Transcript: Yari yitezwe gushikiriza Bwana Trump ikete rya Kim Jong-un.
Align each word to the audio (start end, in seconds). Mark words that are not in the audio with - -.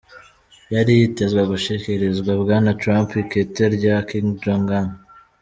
Yari 0.73 0.91
yitezwe 0.99 1.41
gushikiriza 1.51 2.31
Bwana 2.41 2.69
Trump 2.81 3.09
ikete 3.23 3.63
rya 3.75 3.95
Kim 4.07 4.25
Jong-un. 4.41 4.87